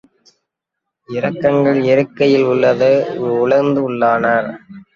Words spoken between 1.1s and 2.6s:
இக்காரணங்கள் இயற்கையில்